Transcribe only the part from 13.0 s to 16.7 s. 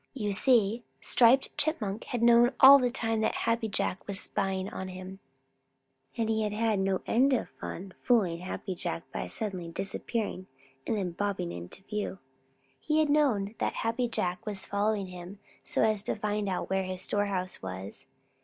known that Happy Jack was following him so as to find out